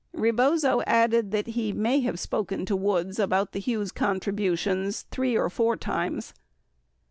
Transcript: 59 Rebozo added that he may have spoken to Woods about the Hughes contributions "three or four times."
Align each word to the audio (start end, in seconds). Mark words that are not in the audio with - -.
59 0.13 0.23
Rebozo 0.23 0.81
added 0.87 1.29
that 1.29 1.45
he 1.45 1.71
may 1.73 1.99
have 1.99 2.19
spoken 2.19 2.65
to 2.65 2.75
Woods 2.75 3.19
about 3.19 3.51
the 3.51 3.59
Hughes 3.59 3.91
contributions 3.91 5.03
"three 5.11 5.37
or 5.37 5.47
four 5.47 5.77
times." 5.77 6.33